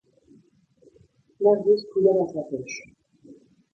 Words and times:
Marius 1.43 1.81
fouilla 1.93 2.11
dans 2.13 2.27
sa 2.29 2.41
poche. 2.49 2.87